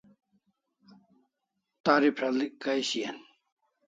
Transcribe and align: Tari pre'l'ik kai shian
Tari 1.85 2.09
pre'l'ik 2.17 2.53
kai 2.63 2.79
shian 2.89 3.17